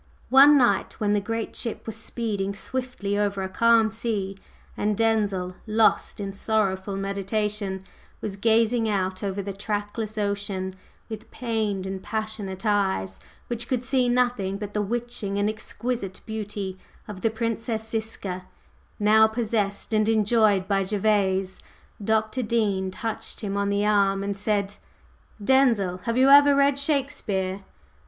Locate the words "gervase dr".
20.83-22.41